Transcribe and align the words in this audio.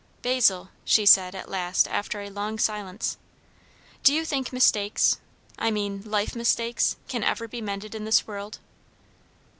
"Basil," 0.23 0.71
she 0.83 1.05
said 1.05 1.35
at 1.35 1.47
last 1.47 1.87
after 1.87 2.21
a 2.21 2.29
long 2.31 2.57
silence, 2.57 3.17
"do 4.01 4.15
you 4.15 4.25
think 4.25 4.51
mistakes, 4.51 5.19
I 5.59 5.69
mean 5.69 6.01
life 6.07 6.35
mistakes, 6.35 6.95
can 7.07 7.23
ever 7.23 7.47
be 7.47 7.61
mended 7.61 7.93
in 7.93 8.03
this 8.05 8.25
world?" 8.25 8.57